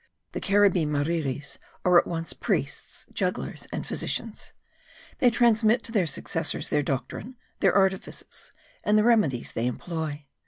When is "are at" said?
1.85-2.07